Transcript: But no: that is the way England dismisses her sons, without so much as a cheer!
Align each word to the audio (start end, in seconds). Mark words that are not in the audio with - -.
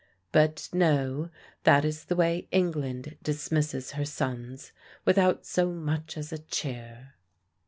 But 0.31 0.67
no: 0.73 1.29
that 1.63 1.85
is 1.85 2.05
the 2.05 2.15
way 2.15 2.47
England 2.51 3.17
dismisses 3.21 3.91
her 3.91 4.03
sons, 4.03 4.71
without 5.05 5.45
so 5.45 5.69
much 5.71 6.17
as 6.17 6.33
a 6.33 6.39
cheer! 6.39 7.13